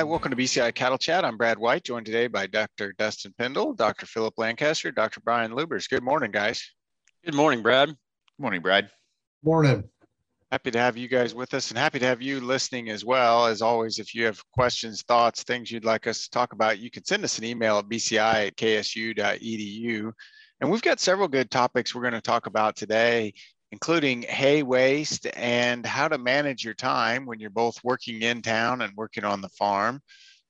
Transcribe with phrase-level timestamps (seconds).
[0.00, 1.26] Hi, welcome to BCI Cattle Chat.
[1.26, 2.94] I'm Brad White, joined today by Dr.
[2.96, 4.06] Dustin Pendell, Dr.
[4.06, 5.20] Philip Lancaster, Dr.
[5.20, 5.90] Brian Lubbers.
[5.90, 6.66] Good morning, guys.
[7.22, 7.88] Good morning, Brad.
[7.88, 7.96] Good
[8.38, 8.88] morning, Brad.
[9.44, 9.84] Morning.
[10.50, 13.44] Happy to have you guys with us and happy to have you listening as well.
[13.44, 16.90] As always, if you have questions, thoughts, things you'd like us to talk about, you
[16.90, 20.12] can send us an email at bci at ksu.edu.
[20.62, 23.34] And we've got several good topics we're going to talk about today
[23.72, 28.82] including hay waste and how to manage your time when you're both working in town
[28.82, 30.00] and working on the farm.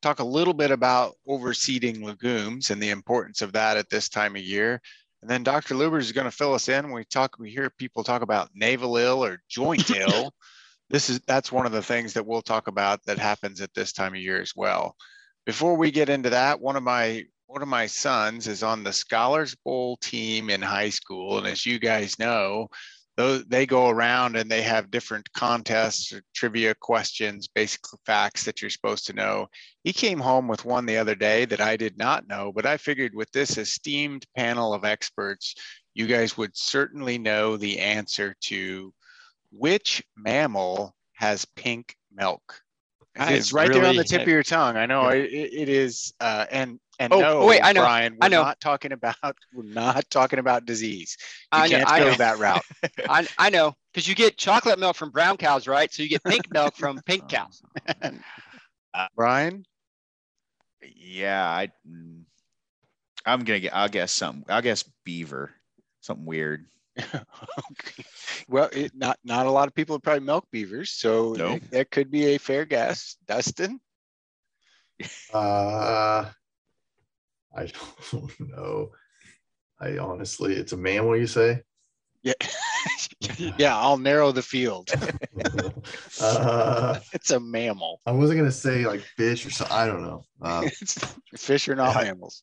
[0.01, 4.37] Talk a little bit about overseeding legumes and the importance of that at this time
[4.37, 4.80] of year.
[5.20, 5.74] And then Dr.
[5.74, 6.93] Lubbers is going to fill us in.
[6.93, 10.32] We talk, we hear people talk about navel ill or joint ill.
[10.88, 13.93] This is that's one of the things that we'll talk about that happens at this
[13.93, 14.96] time of year as well.
[15.46, 18.93] Before we get into that, one of my one of my sons is on the
[18.93, 22.68] Scholars Bowl team in high school, and as you guys know,
[23.20, 28.60] those they go around and they have different contests or trivia questions basic facts that
[28.60, 29.46] you're supposed to know.
[29.85, 32.77] He came home with one the other day that i did not know but i
[32.77, 35.54] figured with this esteemed panel of experts
[35.95, 38.93] you guys would certainly know the answer to
[39.52, 42.60] which mammal has pink milk?
[43.16, 44.77] It's right really, there on the tip of your tongue.
[44.77, 47.80] I know it, it is uh, and and oh, no, wait, I know.
[47.80, 48.43] Brian, we're I know.
[48.43, 49.16] not talking about
[49.54, 51.16] we're not talking about disease.
[51.52, 52.62] You I can't know, go that route.
[53.09, 55.93] I, I know because you get chocolate milk from brown cows, right?
[55.93, 57.62] So you get pink milk from pink cows.
[58.93, 59.65] uh, Brian,
[60.95, 61.71] yeah, I
[63.24, 63.74] I'm gonna get.
[63.74, 64.44] I'll guess something.
[64.50, 65.53] I'll guess beaver.
[66.03, 66.66] Something weird.
[66.98, 68.04] okay.
[68.47, 71.62] Well, it, not not a lot of people probably milk beavers, so nope.
[71.71, 73.16] that could be a fair guess.
[73.26, 73.81] Dustin.
[75.32, 76.28] Uh,
[77.54, 77.66] I
[78.12, 78.91] don't know.
[79.81, 81.62] I honestly, it's a mammal, you say?
[82.22, 82.34] Yeah,
[83.56, 83.76] yeah.
[83.76, 84.91] I'll narrow the field.
[86.21, 88.00] uh, it's a mammal.
[88.04, 89.75] I wasn't gonna say like fish or something.
[89.75, 90.25] I don't know.
[90.43, 90.69] Uh,
[91.34, 92.03] fish are not yeah.
[92.05, 92.43] mammals.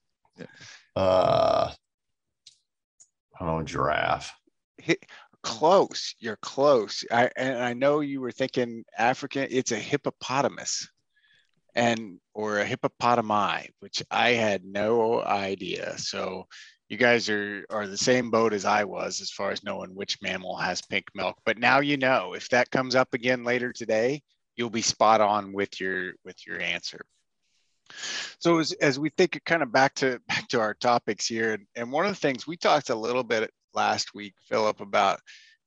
[0.95, 1.71] Uh,
[3.39, 3.63] I don't know.
[3.63, 4.33] Giraffe.
[5.43, 6.15] Close.
[6.17, 7.05] You're close.
[7.11, 9.47] I and I know you were thinking African.
[9.51, 10.87] It's a hippopotamus
[11.77, 15.97] and or a hippopotami, which I had no idea.
[15.97, 16.47] So
[16.89, 20.21] you guys are are the same boat as I was as far as knowing which
[20.21, 21.37] mammal has pink milk.
[21.45, 22.33] But now you know.
[22.33, 24.23] If that comes up again later today,
[24.55, 27.01] you'll be spot on with your with your answer.
[28.39, 31.65] So as, as we think kind of back to back to our topics here, and,
[31.75, 35.19] and one of the things we talked a little bit last week, Philip, about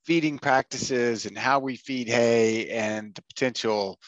[0.05, 3.99] feeding practices and how we feed hay and the potential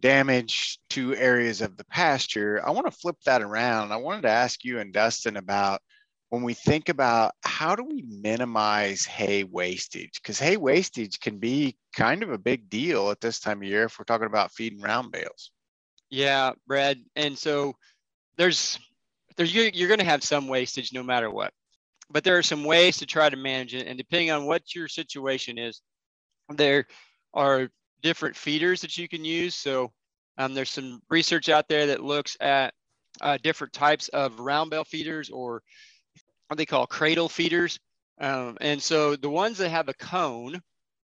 [0.00, 2.62] damage to areas of the pasture.
[2.66, 3.92] I want to flip that around.
[3.92, 5.80] I wanted to ask you and Dustin about
[6.30, 10.20] when we think about how do we minimize hay wastage?
[10.22, 13.84] Because hay wastage can be kind of a big deal at this time of year
[13.84, 15.50] if we're talking about feeding round bales.
[16.10, 16.98] Yeah, Brad.
[17.16, 17.74] And so
[18.36, 18.78] there's
[19.36, 21.52] there's you're going to have some wastage no matter what,
[22.10, 23.86] but there are some ways to try to manage it.
[23.86, 25.80] And depending on what your situation is,
[26.50, 26.86] there
[27.34, 27.70] are
[28.02, 29.54] different feeders that you can use.
[29.54, 29.92] So
[30.36, 32.74] um, there's some research out there that looks at
[33.20, 35.62] uh, different types of round bale feeders or
[36.48, 37.78] what they call cradle feeders.
[38.20, 40.60] Um, and so the ones that have a cone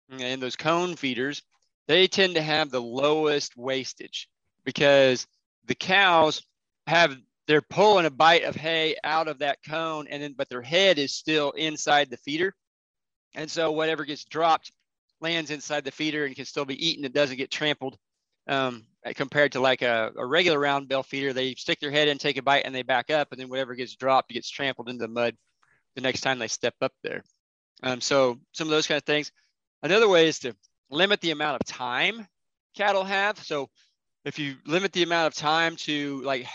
[0.09, 1.41] and those cone feeders,
[1.87, 4.27] they tend to have the lowest wastage
[4.63, 5.27] because
[5.67, 6.43] the cows
[6.87, 7.15] have
[7.47, 10.97] they're pulling a bite of hay out of that cone and then but their head
[10.97, 12.55] is still inside the feeder
[13.35, 14.71] and so whatever gets dropped
[15.21, 17.05] lands inside the feeder and can still be eaten.
[17.05, 17.97] It doesn't get trampled.
[18.47, 22.19] Um, compared to like a, a, regular round bale feeder, they stick their head in,
[22.19, 25.01] take a bite, and they back up, and then whatever gets dropped gets trampled into
[25.01, 25.35] the mud
[25.95, 27.23] the next time they step up there.
[27.81, 29.31] Um, so some of those kind of things.
[29.81, 30.55] Another way is to
[30.91, 32.27] limit the amount of time
[32.75, 33.39] cattle have.
[33.39, 33.69] So
[34.25, 36.47] if you limit the amount of time to like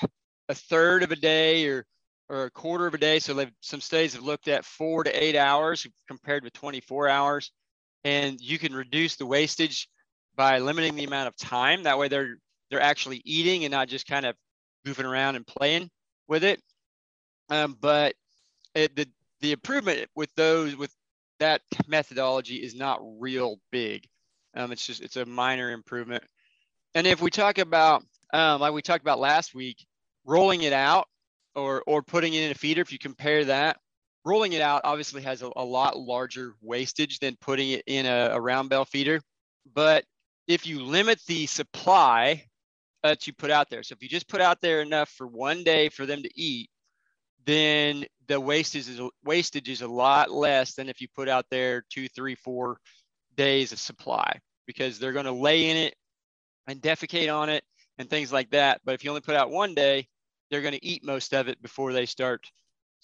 [0.48, 1.86] a third of a day or
[2.28, 5.34] or a quarter of a day, so some studies have looked at four to eight
[5.34, 7.50] hours compared with 24 hours
[8.04, 9.88] and you can reduce the wastage
[10.36, 11.82] by limiting the amount of time.
[11.84, 12.36] That way they're
[12.70, 14.36] they're actually eating and not just kind of
[14.86, 15.90] goofing around and playing
[16.28, 16.60] with it.
[17.48, 18.14] Um, but
[18.74, 19.08] it, the
[19.40, 20.94] the improvement with those with
[21.40, 24.06] that methodology is not real big.
[24.54, 26.24] Um, it's just it's a minor improvement.
[26.94, 29.84] And if we talk about um, like we talked about last week,
[30.24, 31.08] rolling it out
[31.54, 33.78] or or putting it in a feeder, if you compare that
[34.24, 38.30] rolling it out obviously has a, a lot larger wastage than putting it in a,
[38.32, 39.20] a round bale feeder.
[39.74, 40.04] But
[40.46, 42.44] if you limit the supply
[43.02, 45.64] that you put out there, so if you just put out there enough for one
[45.64, 46.68] day for them to eat,
[47.46, 51.84] then the wastage is wastage is a lot less than if you put out there
[51.90, 52.78] two, three, four
[53.36, 55.94] days of supply because they're going to lay in it
[56.66, 57.64] and defecate on it
[57.98, 58.80] and things like that.
[58.84, 60.06] But if you only put out one day,
[60.50, 62.50] they're going to eat most of it before they start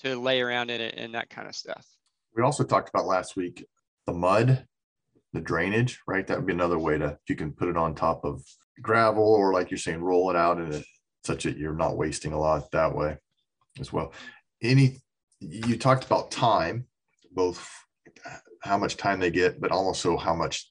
[0.01, 1.87] to lay around in it and that kind of stuff.
[2.35, 3.67] We also talked about last week
[4.07, 4.67] the mud,
[5.33, 6.27] the drainage, right?
[6.27, 8.43] That would be another way to, you can put it on top of
[8.83, 10.85] gravel or like you're saying, roll it out in it
[11.25, 13.17] such that you're not wasting a lot that way
[13.81, 14.13] as well.
[14.63, 14.99] Any,
[15.41, 16.87] you talked about time,
[17.33, 17.69] both
[18.63, 20.71] how much time they get, but also how much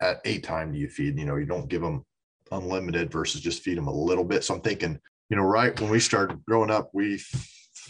[0.00, 1.18] at a time do you feed?
[1.18, 2.04] You know, you don't give them
[2.50, 4.44] unlimited versus just feed them a little bit.
[4.44, 7.22] So I'm thinking, you know, right when we started growing up, we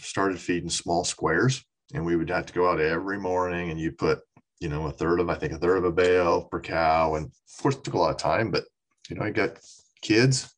[0.03, 1.63] started feeding small squares
[1.93, 4.19] and we would have to go out every morning and you put,
[4.59, 7.15] you know, a third of, I think a third of a bale per cow.
[7.15, 8.65] And of course it took a lot of time, but
[9.09, 9.59] you know, I got
[10.01, 10.53] kids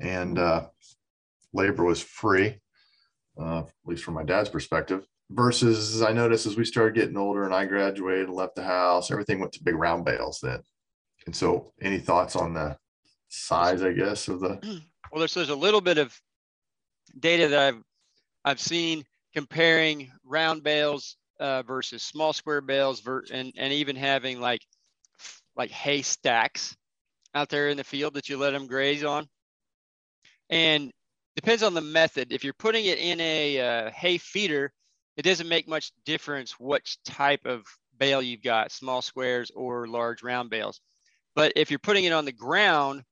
[0.00, 0.66] and uh,
[1.52, 2.58] labor was free,
[3.40, 5.06] uh, at least from my dad's perspective.
[5.32, 9.12] Versus, I noticed as we started getting older and I graduated and left the house,
[9.12, 10.60] everything went to big round bales then.
[11.26, 12.76] And so, any thoughts on the
[13.28, 14.80] size, I guess, of the?
[15.12, 16.16] Well, there's, there's a little bit of
[17.18, 17.82] data that I've
[18.44, 19.04] I've seen
[19.34, 24.62] comparing round bales uh, versus small square bales, ver- and and even having like
[25.56, 26.76] like hay stacks
[27.34, 29.26] out there in the field that you let them graze on.
[30.48, 30.90] And
[31.36, 32.32] depends on the method.
[32.32, 34.72] If you're putting it in a uh, hay feeder,
[35.16, 37.64] it doesn't make much difference which type of
[37.98, 40.80] bale you've got, small squares or large round bales.
[41.36, 43.02] But if you're putting it on the ground,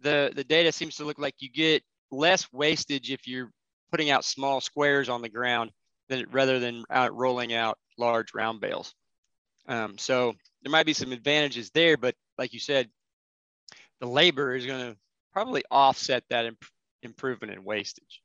[0.00, 3.50] the, the data seems to look like you get less wastage if you're
[3.94, 5.70] putting out small squares on the ground
[6.08, 8.92] than, rather than out rolling out large round bales.
[9.68, 12.88] Um, so there might be some advantages there, but like you said,
[14.00, 14.98] the labor is going to
[15.32, 16.64] probably offset that imp-
[17.04, 18.20] improvement in wastage.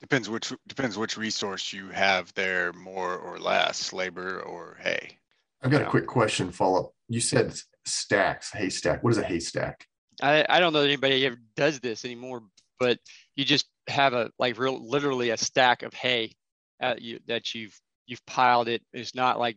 [0.00, 5.18] Depends which depends which resource you have there, more or less, labor or hay.
[5.62, 6.94] I've got a quick question follow up.
[7.10, 9.04] You said stacks, haystack.
[9.04, 9.86] What is a haystack?
[10.22, 12.44] I, I don't know that anybody ever does this anymore,
[12.80, 12.98] but
[13.36, 16.32] you just have a like real literally a stack of hay
[16.98, 18.82] you, that you've you've piled it.
[18.92, 19.56] It's not like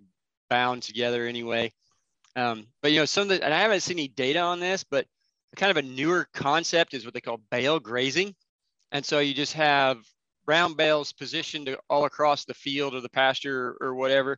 [0.50, 1.74] bound together anyway.
[2.35, 4.83] Um, but you know, some of the, and I haven't seen any data on this,
[4.83, 5.06] but
[5.56, 8.35] kind of a newer concept is what they call bale grazing.
[8.91, 9.97] And so you just have
[10.45, 14.38] round bales positioned all across the field or the pasture or, whatever.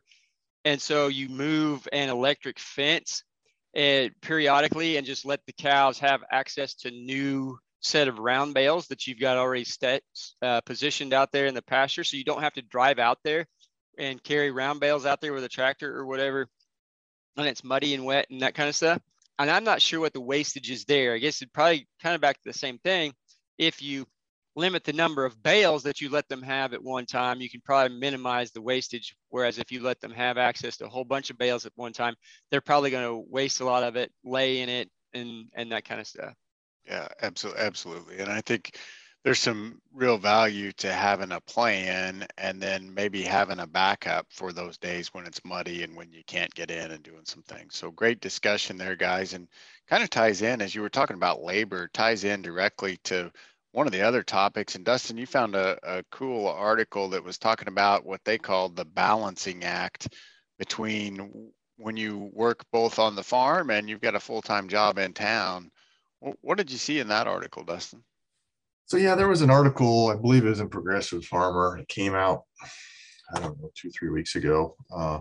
[0.64, 3.22] And so you move an electric fence
[3.74, 8.88] and periodically and just let the cows have access to new set of round bales
[8.88, 10.02] that you've got already set,
[10.42, 12.04] uh, positioned out there in the pasture.
[12.04, 13.46] So you don't have to drive out there
[13.98, 16.48] and carry round bales out there with a tractor or whatever
[17.36, 19.00] and it's muddy and wet and that kind of stuff.
[19.38, 21.14] And I'm not sure what the wastage is there.
[21.14, 23.14] I guess it probably kind of back to the same thing.
[23.58, 24.06] If you
[24.56, 27.62] limit the number of bales that you let them have at one time, you can
[27.62, 29.16] probably minimize the wastage.
[29.30, 31.92] Whereas if you let them have access to a whole bunch of bales at one
[31.92, 32.14] time,
[32.50, 35.84] they're probably going to waste a lot of it, lay in it, and and that
[35.84, 36.34] kind of stuff.
[36.86, 38.18] Yeah, absolutely, absolutely.
[38.18, 38.76] And I think
[39.22, 44.52] there's some real value to having a plan and then maybe having a backup for
[44.52, 47.76] those days when it's muddy and when you can't get in and doing some things.
[47.76, 49.46] So great discussion there, guys, and
[49.88, 53.30] kind of ties in as you were talking about labor, ties in directly to
[53.72, 54.74] one of the other topics.
[54.74, 58.74] And Dustin, you found a, a cool article that was talking about what they called
[58.74, 60.08] the balancing act
[60.58, 65.12] between when you work both on the farm and you've got a full-time job in
[65.12, 65.70] town.
[66.20, 68.04] What did you see in that article, Dustin?
[68.86, 71.78] So yeah, there was an article, I believe it was in Progressive Farmer.
[71.78, 72.42] It came out,
[73.34, 75.20] I don't know, two, three weeks ago, uh,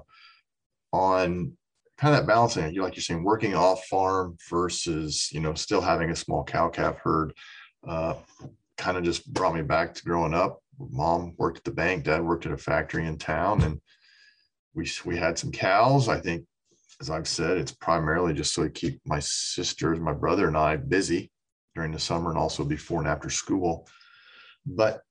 [0.91, 1.55] on
[1.99, 2.73] kind of that balancing.
[2.73, 6.69] You like you're saying, working off farm versus you know still having a small cow
[6.69, 7.33] calf herd.
[7.87, 8.15] Uh,
[8.77, 10.61] kind of just brought me back to growing up.
[10.79, 13.79] Mom worked at the bank, dad worked at a factory in town, and
[14.73, 16.07] we we had some cows.
[16.07, 16.45] I think,
[17.01, 20.75] as I've said, it's primarily just so to keep my sisters, my brother, and I
[20.75, 21.31] busy
[21.75, 23.87] during the summer and also before and after school.
[24.65, 25.01] But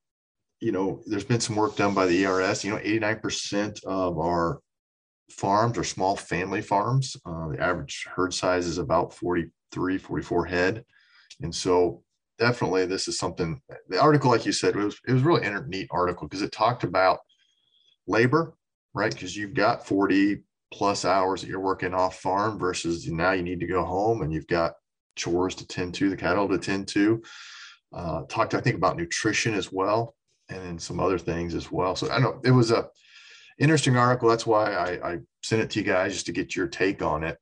[0.61, 2.65] you know, there's been some work done by the ERS.
[2.65, 4.59] You know, 89% of our
[5.31, 7.17] farms are small family farms.
[7.25, 10.85] Uh, the average herd size is about 43, 44 head.
[11.43, 12.03] And so
[12.39, 15.61] definitely this is something the article, like you said, it was it was really a
[15.63, 17.21] neat article because it talked about
[18.07, 18.55] labor,
[18.95, 19.13] right?
[19.13, 23.61] Because you've got 40 plus hours that you're working off farm versus now you need
[23.61, 24.75] to go home and you've got
[25.17, 27.23] chores to tend to, the cattle to tend to.
[27.93, 30.15] Uh, talked, I think, about nutrition as well,
[30.51, 31.97] and then some other things as well.
[31.97, 32.89] So I know it was a
[33.59, 34.29] interesting article.
[34.29, 37.25] That's why I, I sent it to you guys just to get your take on
[37.25, 37.39] it.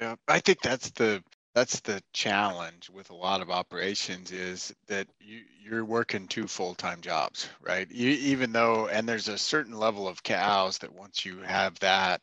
[0.00, 1.22] Yeah, I think that's the
[1.54, 7.00] that's the challenge with a lot of operations is that you you're working two full-time
[7.00, 11.38] jobs right you, even though and there's a certain level of cows that once you
[11.38, 12.20] have that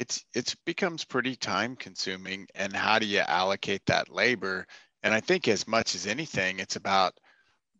[0.00, 4.66] it's it's becomes pretty time consuming and how do you allocate that labor
[5.04, 7.18] And I think as much as anything, it's about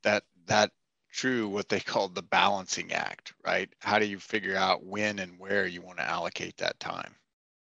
[0.04, 0.72] that that
[1.12, 3.72] true what they call the balancing act, right?
[3.80, 7.16] How do you figure out when and where you want to allocate that time?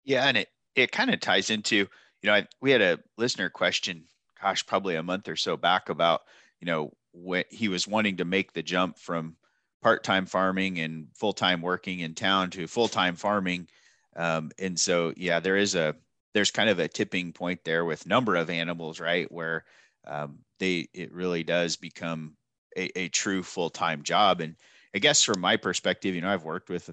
[0.04, 1.88] Yeah, and it it kind of ties into you
[2.24, 4.08] know I, we had a listener question,
[4.42, 6.22] gosh, probably a month or so back about
[6.60, 9.38] you know when he was wanting to make the jump from
[9.82, 13.68] part-time farming and full-time working in town to full-time farming,
[14.16, 15.96] um, and so yeah, there is a
[16.34, 19.64] there's kind of a tipping point there with number of animals, right, where
[20.06, 22.36] um, they it really does become
[22.78, 24.42] a, a true full-time job.
[24.42, 24.56] And
[24.96, 26.90] i guess from my perspective you know i've worked with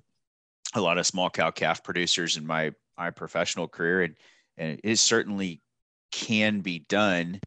[0.75, 4.17] a lot of small cow calf producers in my my professional career and
[4.59, 5.63] and it certainly
[6.11, 7.41] can be done.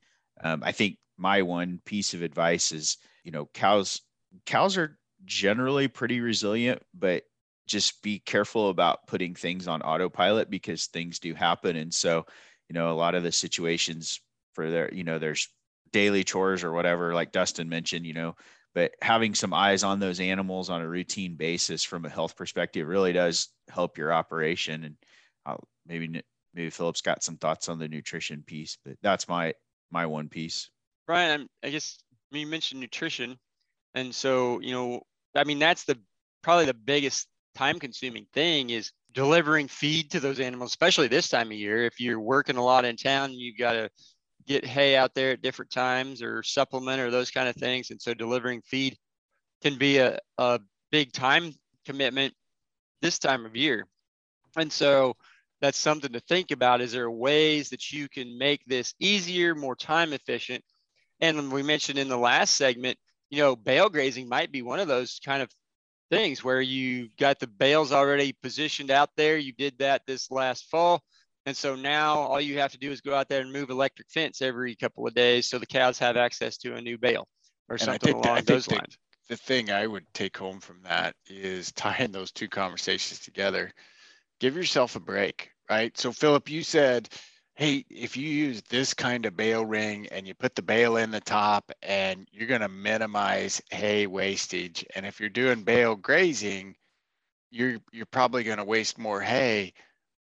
[0.44, 4.02] Um, i think my one piece of advice is you know cows
[4.46, 7.24] cows are generally pretty resilient but
[7.68, 12.26] just be careful about putting things on autopilot because things do happen and so
[12.70, 14.20] you know a lot of the situations
[14.54, 15.50] for their you know there's
[15.96, 18.36] daily chores or whatever, like Dustin mentioned, you know,
[18.74, 22.86] but having some eyes on those animals on a routine basis from a health perspective
[22.86, 24.84] really does help your operation.
[24.84, 24.96] And
[25.46, 26.22] I'll, maybe
[26.54, 29.54] maybe Philip's got some thoughts on the nutrition piece, but that's my
[29.90, 30.70] my one piece.
[31.08, 31.98] Brian, I'm, I guess
[32.32, 33.38] you mentioned nutrition,
[33.94, 35.02] and so you know,
[35.34, 35.98] I mean, that's the
[36.42, 41.48] probably the biggest time consuming thing is delivering feed to those animals, especially this time
[41.48, 41.86] of year.
[41.86, 43.90] If you're working a lot in town, you've got to
[44.46, 47.90] get hay out there at different times or supplement or those kind of things.
[47.90, 48.98] And so delivering feed
[49.64, 50.60] can be a, a
[50.92, 51.52] big time
[51.86, 52.34] commitment
[53.02, 53.88] this time of year.
[54.58, 55.16] And so
[55.62, 56.82] that's something to think about.
[56.82, 60.64] Is there ways that you can make this easier, more time efficient?
[61.22, 62.98] And we mentioned in the last segment,
[63.30, 65.50] you know, bale grazing might be one of those kind of
[66.10, 69.38] things where you got the bales already positioned out there.
[69.38, 71.02] You did that this last fall.
[71.46, 74.10] And so now all you have to do is go out there and move electric
[74.10, 77.28] fence every couple of days so the cows have access to a new bale
[77.70, 78.98] or something along that, those lines.
[79.28, 83.72] The, the thing I would take home from that is tying those two conversations together.
[84.40, 85.96] Give yourself a break, right?
[85.98, 87.10] So, Philip, you said,
[87.56, 91.12] hey, if you use this kind of bale ring and you put the bale in
[91.12, 94.86] the top and you're going to minimize hay wastage.
[94.96, 96.76] And if you're doing bale grazing,
[97.52, 99.74] you're you're probably going to waste more hay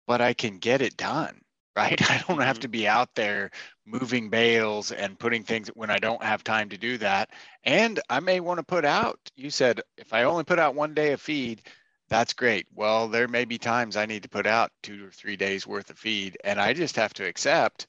[0.06, 1.40] but I can get it done,
[1.76, 2.10] right?
[2.10, 2.62] I don't have mm-hmm.
[2.62, 3.50] to be out there
[3.84, 7.30] moving bales and putting things when I don't have time to do that.
[7.64, 10.94] And I may want to put out, you said, if I only put out one
[10.94, 11.62] day of feed,
[12.08, 12.66] that's great.
[12.74, 15.90] Well, there may be times I need to put out two or three days worth
[15.90, 17.86] of feed, and I just have to accept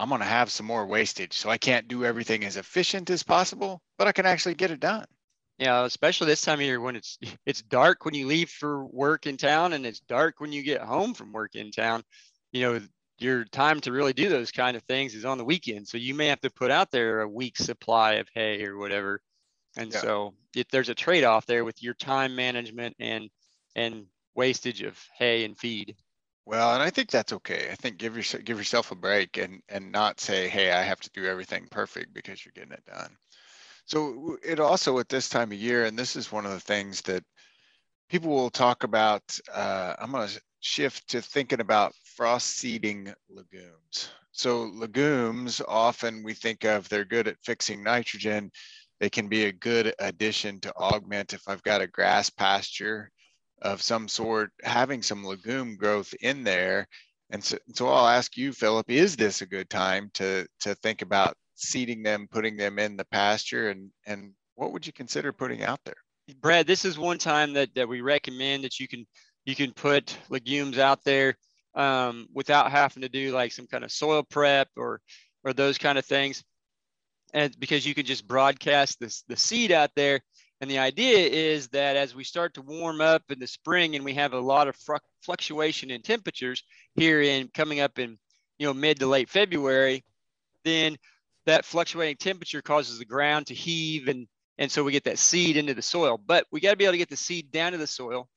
[0.00, 1.34] I'm going to have some more wastage.
[1.34, 4.80] So I can't do everything as efficient as possible, but I can actually get it
[4.80, 5.04] done.
[5.58, 9.26] Yeah, especially this time of year when it's it's dark when you leave for work
[9.26, 12.02] in town and it's dark when you get home from work in town.
[12.50, 12.80] You know,
[13.18, 15.86] your time to really do those kind of things is on the weekend.
[15.86, 19.20] So you may have to put out there a week's supply of hay or whatever.
[19.76, 20.00] And yeah.
[20.00, 23.28] so if there's a trade-off there with your time management and
[23.74, 25.96] and wastage of hay and feed.
[26.46, 27.68] Well, and I think that's okay.
[27.70, 31.00] I think give yourself give yourself a break and and not say, "Hey, I have
[31.00, 33.16] to do everything perfect because you're getting it done."
[33.84, 37.02] So it also at this time of year, and this is one of the things
[37.02, 37.24] that
[38.08, 39.22] people will talk about.
[39.52, 44.10] Uh, I'm going to shift to thinking about frost seeding legumes.
[44.32, 48.50] So legumes, often we think of they're good at fixing nitrogen.
[49.00, 53.10] They can be a good addition to augment if I've got a grass pasture
[53.62, 56.86] of some sort, having some legume growth in there.
[57.30, 61.02] And so, so I'll ask you, Philip, is this a good time to, to think
[61.02, 65.62] about seeding them, putting them in the pasture, and and what would you consider putting
[65.62, 65.94] out there?
[66.40, 69.06] Brad, this is one time that that we recommend that you can
[69.44, 71.36] you can put legumes out there
[71.74, 75.00] um, without having to do like some kind of soil prep or
[75.44, 76.42] or those kind of things,
[77.32, 80.20] and because you can just broadcast this the seed out there.
[80.60, 84.04] And the idea is that as we start to warm up in the spring and
[84.04, 84.76] we have a lot of
[85.22, 86.62] fluctuation in temperatures
[86.94, 88.18] here in coming up in
[88.58, 90.04] you know mid to late February,
[90.64, 90.96] then
[91.46, 94.26] that fluctuating temperature causes the ground to heave and
[94.58, 96.20] and so we get that seed into the soil.
[96.24, 98.28] But we got to be able to get the seed down to the soil.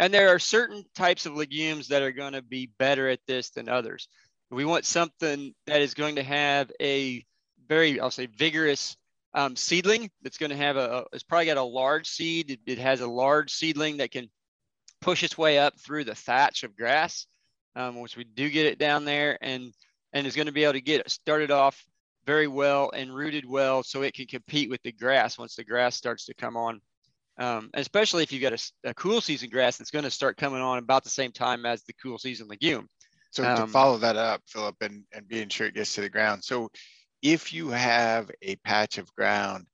[0.00, 3.50] And there are certain types of legumes that are going to be better at this
[3.50, 4.08] than others.
[4.50, 7.24] We want something that is going to have a
[7.68, 8.96] very i'll say vigorous
[9.36, 12.78] um, seedling that's going to have a it's probably got a large seed it, it,
[12.78, 14.28] has a large seedling that can
[15.00, 17.26] push its way up through the thatch of grass
[17.76, 19.72] um, which we do get it down there and
[20.12, 21.84] and is going to be able to get started off
[22.26, 25.94] very well and rooted well so it can compete with the grass once the grass
[25.94, 26.80] starts to come on.
[27.38, 30.62] Um, especially if you've got a, a, cool season grass that's going to start coming
[30.62, 32.88] on about the same time as the cool season legume.
[33.30, 36.08] So um, to follow that up, Philip, and, and being sure it gets to the
[36.08, 36.42] ground.
[36.42, 36.70] So
[37.32, 39.66] if you have a patch of ground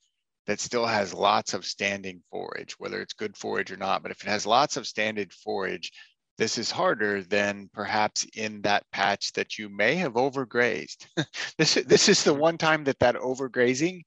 [0.47, 4.23] that still has lots of standing forage, whether it's good forage or not, but if
[4.23, 5.92] it has lots of standing forage,
[6.38, 11.06] this is harder than perhaps in that patch that you may have overgrazed.
[11.59, 14.02] this, this is the one time that that overgrazing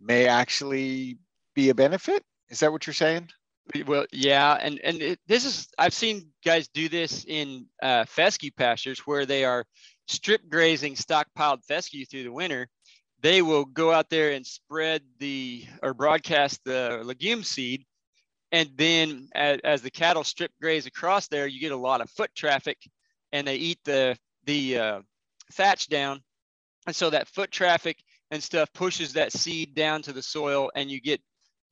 [0.00, 1.18] may actually
[1.54, 2.22] be a benefit.
[2.48, 3.28] Is that what you're saying?
[3.86, 8.50] Well, yeah, and and it, this is I've seen guys do this in uh, fescue
[8.54, 9.64] pastures where they are
[10.06, 12.68] strip grazing stockpiled fescue through the winter.
[13.24, 17.86] They will go out there and spread the or broadcast the legume seed,
[18.52, 22.10] and then as, as the cattle strip graze across there, you get a lot of
[22.10, 22.76] foot traffic,
[23.32, 25.00] and they eat the the uh,
[25.54, 26.20] thatch down,
[26.86, 27.96] and so that foot traffic
[28.30, 31.22] and stuff pushes that seed down to the soil, and you get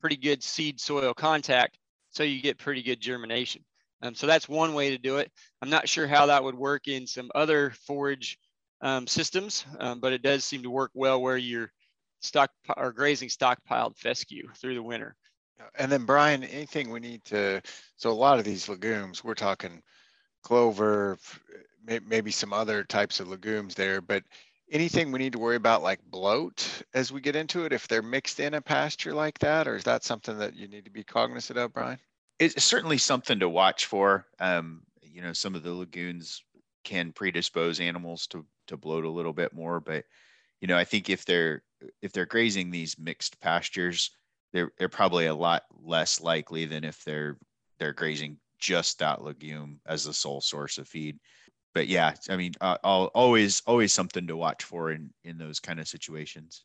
[0.01, 1.77] pretty good seed soil contact
[2.13, 3.63] so you get pretty good germination.
[4.01, 5.31] Um, so that's one way to do it.
[5.61, 8.39] I'm not sure how that would work in some other forage
[8.83, 11.73] um, systems, um, but it does seem to work well where you're
[12.21, 15.17] stock or grazing stockpiled fescue through the winter.
[15.79, 17.63] And then Brian, anything we need to,
[17.97, 19.81] so a lot of these legumes, we're talking
[20.43, 21.19] clover,
[21.85, 24.25] maybe some other types of legumes there, but
[24.73, 28.03] anything we need to worry about like bloat as we get into it if they're
[28.03, 31.05] mixed in a pasture like that or is that something that you need to be
[31.05, 31.99] cognizant of brian
[32.39, 36.43] it's certainly something to watch for um, you know some of the legumes
[36.85, 40.05] can predispose animals to to bloat a little bit more but
[40.61, 41.63] you know i think if they're
[42.01, 44.11] if they're grazing these mixed pastures
[44.53, 47.39] they're they're probably a lot less likely than if they're
[47.79, 51.19] they're grazing just that legume as the sole source of feed
[51.75, 55.81] but yeah, I mean, uh, always always something to watch for in in those kind
[55.81, 56.65] of situations.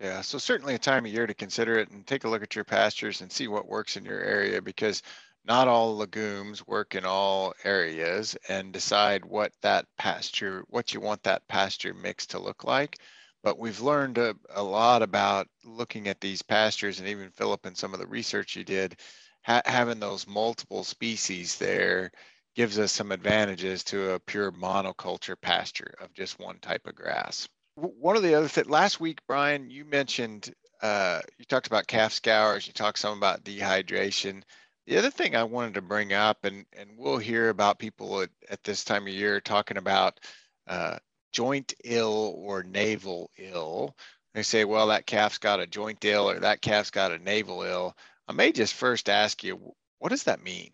[0.00, 2.54] Yeah, so certainly a time of year to consider it and take a look at
[2.54, 5.02] your pastures and see what works in your area because
[5.48, 11.22] not all legumes work in all areas and decide what that pasture, what you want
[11.22, 12.98] that pasture mix to look like.
[13.42, 17.76] But we've learned a, a lot about looking at these pastures and even Philip and
[17.76, 18.96] some of the research you did,
[19.42, 22.10] ha- having those multiple species there
[22.54, 27.48] gives us some advantages to a pure monoculture pasture of just one type of grass.
[27.76, 32.12] One of the other things, last week, Brian, you mentioned, uh, you talked about calf
[32.12, 34.42] scours, you talked some about dehydration.
[34.88, 38.30] The other thing I wanted to bring up, and, and we'll hear about people at,
[38.48, 40.18] at this time of year talking about
[40.66, 40.96] uh,
[41.30, 43.94] joint ill or navel ill.
[44.32, 47.64] They say, well, that calf's got a joint ill or that calf's got a navel
[47.64, 47.94] ill.
[48.28, 50.70] I may just first ask you, what does that mean?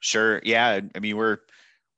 [0.00, 0.40] Sure.
[0.42, 0.80] Yeah.
[0.94, 1.40] I mean, we're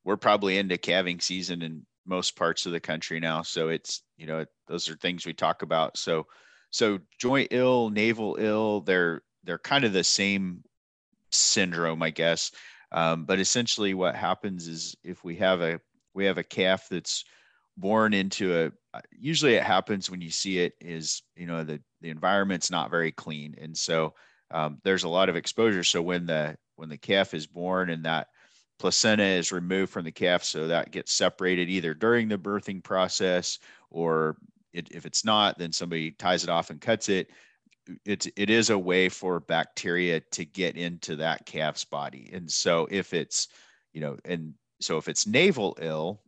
[0.02, 3.42] we're probably into calving season in most parts of the country now.
[3.42, 5.96] So it's you know those are things we talk about.
[5.96, 6.26] So
[6.70, 10.64] so joint ill, navel ill, they're they're kind of the same
[11.34, 12.50] syndrome, I guess.
[12.92, 15.80] Um, but essentially, what happens is if we have a
[16.14, 17.24] we have a calf that's
[17.76, 18.66] born into a
[18.96, 22.90] uh, usually it happens when you see it is you know the the environment's not
[22.90, 23.54] very clean.
[23.60, 24.14] And so
[24.50, 25.84] um, there's a lot of exposure.
[25.84, 28.28] So when the when the calf is born and that
[28.78, 33.58] placenta is removed from the calf so that gets separated either during the birthing process
[33.90, 34.36] or
[34.72, 37.30] it, if it's not then somebody ties it off and cuts it
[38.04, 42.30] it's it is a way for bacteria to get into that calf's body.
[42.32, 43.48] And so if it's
[43.92, 46.20] you know and so if it's navel ill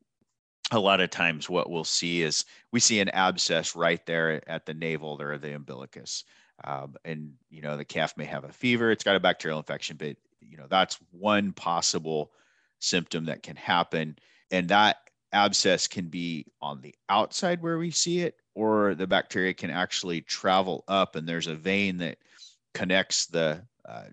[0.72, 4.66] a lot of times what we'll see is we see an abscess right there at
[4.66, 6.24] the navel or the umbilicus.
[6.64, 9.98] Um, and you know the calf may have a fever it's got a bacterial infection
[9.98, 12.32] but you know that's one possible
[12.78, 14.16] symptom that can happen.
[14.50, 14.98] And that
[15.32, 20.20] abscess can be on the outside where we see it or the bacteria can actually
[20.20, 22.18] travel up and there's a vein that
[22.74, 24.04] connects the uh,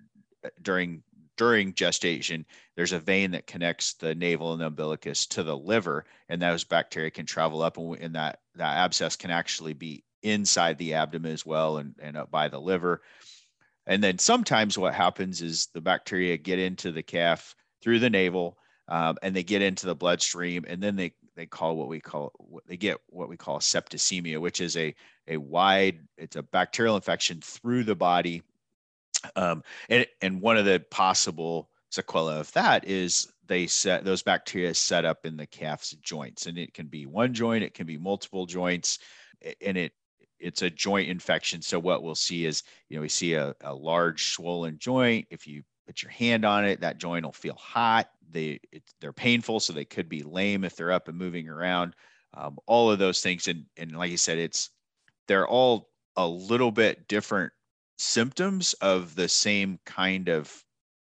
[0.62, 1.04] during
[1.38, 2.46] during gestation
[2.76, 6.64] there's a vein that connects the navel and the umbilicus to the liver and those
[6.64, 11.32] bacteria can travel up and, and that that abscess can actually be inside the abdomen
[11.32, 13.02] as well and, and up by the liver.
[13.86, 18.58] And then sometimes what happens is the bacteria get into the calf through the navel
[18.88, 22.32] um, and they get into the bloodstream and then they they call what we call
[22.68, 24.94] they get what we call septicemia which is a
[25.28, 28.42] a wide it's a bacterial infection through the body
[29.36, 34.74] um, and and one of the possible sequelae of that is they set those bacteria
[34.74, 37.98] set up in the calf's joints and it can be one joint it can be
[37.98, 39.00] multiple joints
[39.62, 39.94] and it
[40.44, 41.62] it's a joint infection.
[41.62, 45.26] So what we'll see is, you know, we see a, a large swollen joint.
[45.32, 48.10] If you put your hand on it, that joint will feel hot.
[48.34, 48.60] They
[49.00, 51.96] they're painful, so they could be lame if they're up and moving around.
[52.34, 54.70] Um, all of those things, and and like you said, it's
[55.28, 57.54] they're all a little bit different
[57.98, 60.64] symptoms of the same kind of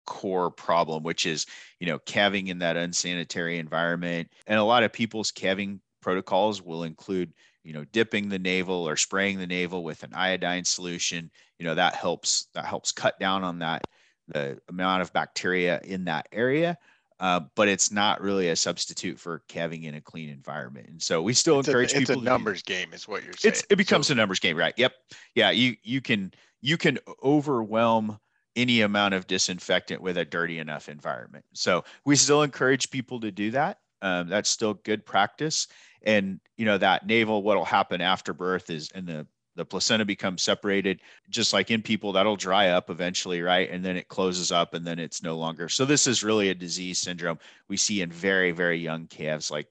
[0.05, 1.45] core problem, which is,
[1.79, 4.29] you know, calving in that unsanitary environment.
[4.47, 7.33] And a lot of people's calving protocols will include,
[7.63, 11.31] you know, dipping the navel or spraying the navel with an iodine solution.
[11.59, 13.83] You know, that helps that helps cut down on that
[14.27, 16.77] the amount of bacteria in that area.
[17.23, 20.89] Uh, but it's not really a substitute for calving in a clean environment.
[20.89, 22.15] And so we still it's encourage a, people.
[22.15, 23.53] It's a numbers game, is what you're saying.
[23.53, 24.73] It's, it becomes so, a numbers game, right?
[24.75, 24.91] Yep.
[25.33, 25.51] Yeah.
[25.51, 28.19] You you can you can overwhelm
[28.57, 31.45] any amount of disinfectant with a dirty enough environment.
[31.53, 33.77] So we still encourage people to do that.
[34.01, 35.69] Um, that's still good practice.
[36.01, 40.41] And you know that navel, what'll happen after birth is, in the the placenta becomes
[40.41, 43.69] separated just like in people that'll dry up eventually right?
[43.69, 45.69] And then it closes up and then it's no longer.
[45.69, 49.51] So this is really a disease syndrome we see in very very young calves.
[49.51, 49.67] Like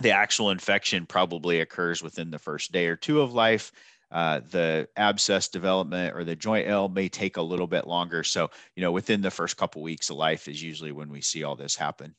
[0.00, 3.72] the actual infection probably occurs within the first day or two of life.
[4.10, 8.24] Uh, the abscess development or the joint ill may take a little bit longer.
[8.24, 11.44] So you know within the first couple weeks of life is usually when we see
[11.44, 12.14] all this happen.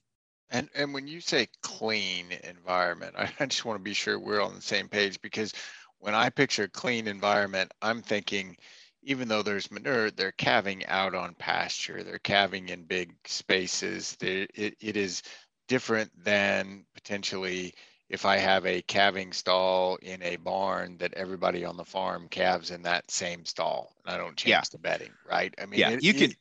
[0.51, 4.53] And and when you say clean environment i just want to be sure we're on
[4.53, 5.53] the same page because
[6.01, 8.57] when I picture clean environment, I'm thinking
[9.03, 14.17] even though there's manure, they're calving out on pasture, they're calving in big spaces.
[14.21, 15.23] It, it is
[15.67, 17.73] different than potentially
[18.09, 22.69] if I have a calving stall in a barn that everybody on the farm calves
[22.69, 24.61] in that same stall and I don't change yeah.
[24.71, 25.53] the bedding, right?
[25.59, 26.31] I mean, yeah, it, you can.
[26.31, 26.37] It,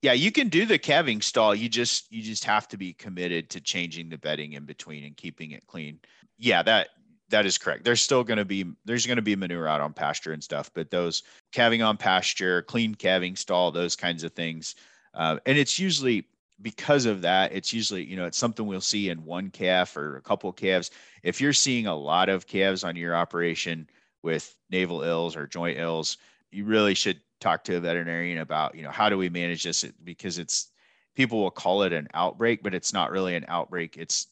[0.00, 1.56] yeah, you can do the calving stall.
[1.56, 5.16] You just you just have to be committed to changing the bedding in between and
[5.16, 5.98] keeping it clean.
[6.38, 6.90] Yeah, that
[7.30, 7.84] that is correct.
[7.84, 10.70] There's still going to be there's going to be manure out on pasture and stuff,
[10.74, 14.74] but those calving on pasture, clean calving stall, those kinds of things,
[15.14, 16.26] uh, and it's usually
[16.62, 17.52] because of that.
[17.52, 20.90] It's usually you know it's something we'll see in one calf or a couple calves.
[21.22, 23.88] If you're seeing a lot of calves on your operation
[24.22, 26.16] with navel ills or joint ills,
[26.50, 29.84] you really should talk to a veterinarian about you know how do we manage this
[30.04, 30.70] because it's
[31.14, 33.96] people will call it an outbreak, but it's not really an outbreak.
[33.96, 34.28] It's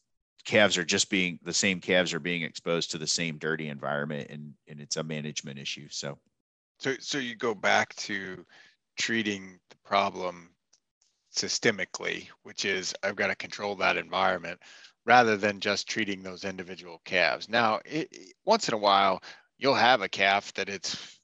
[0.46, 4.30] calves are just being the same calves are being exposed to the same dirty environment
[4.30, 6.18] and and it's a management issue so.
[6.78, 8.46] So so you go back to
[8.96, 10.50] treating the problem
[11.34, 14.58] systemically which is i've got to control that environment
[15.04, 17.48] rather than just treating those individual calves.
[17.48, 18.08] Now it,
[18.44, 19.22] once in a while
[19.58, 21.20] you'll have a calf that it's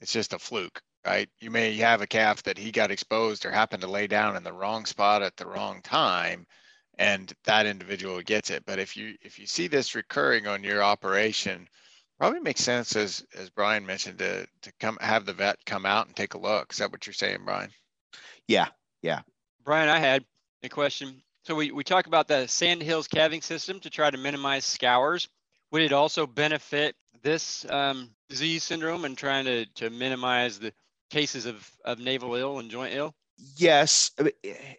[0.00, 1.28] it's just a fluke right?
[1.40, 4.44] You may have a calf that he got exposed or happened to lay down in
[4.44, 6.46] the wrong spot at the wrong time
[6.98, 8.64] and that individual gets it.
[8.66, 11.68] But if you if you see this recurring on your operation,
[12.18, 16.06] probably makes sense as as Brian mentioned to to come have the vet come out
[16.06, 16.72] and take a look.
[16.72, 17.70] Is that what you're saying, Brian?
[18.48, 18.68] Yeah,
[19.02, 19.20] yeah.
[19.64, 20.24] Brian, I had
[20.62, 21.22] a question.
[21.44, 25.28] So we, we talk about the Sandhills calving system to try to minimize scours.
[25.72, 30.72] Would it also benefit this um, disease syndrome and trying to, to minimize the
[31.10, 33.14] cases of, of navel ill and joint ill?
[33.56, 34.12] Yes.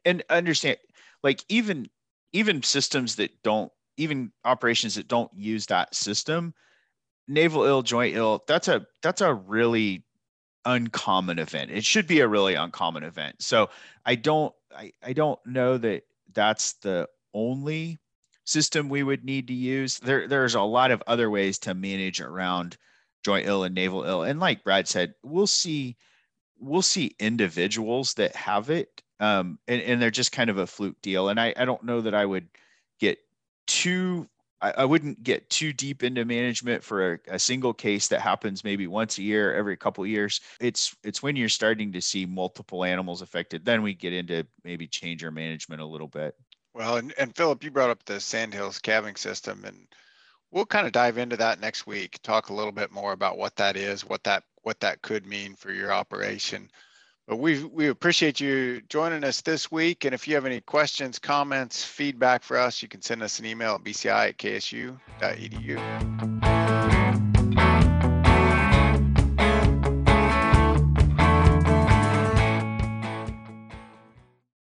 [0.06, 0.78] And understand,
[1.21, 1.89] like even
[2.33, 6.53] even systems that don't even operations that don't use that system
[7.27, 10.03] navel ill joint ill that's a that's a really
[10.65, 11.71] uncommon event.
[11.71, 13.41] It should be a really uncommon event.
[13.41, 13.69] So
[14.05, 17.99] i don't i, I don't know that that's the only
[18.45, 19.99] system we would need to use.
[19.99, 22.77] There there's a lot of other ways to manage around
[23.23, 24.23] joint ill and navel ill.
[24.23, 25.97] And like brad said we'll see
[26.59, 31.02] we'll see individuals that have it um, and, and they're just kind of a fluke
[31.02, 31.30] deal.
[31.30, 32.47] And I, I don't know that I would
[32.99, 33.19] get
[33.67, 34.28] too
[34.63, 38.88] I, wouldn't get too deep into management for a, a, single case that happens maybe
[38.88, 40.39] once a year, every couple years.
[40.62, 44.88] It's it's when you're starting to see multiple animals affected, then we get into maybe
[44.88, 46.36] change our management a little bit.
[46.73, 49.86] Well, and, and Philip, you brought up the Sandhills calving system, and
[50.49, 52.19] we'll kind of dive into that next week.
[52.23, 55.56] Talk a little bit more about what that is, what that what that could mean
[55.56, 56.69] for your operation.
[57.27, 60.03] But we we appreciate you joining us this week.
[60.05, 63.45] And if you have any questions, comments, feedback for us, you can send us an
[63.45, 65.79] email at bci at ksu.edu.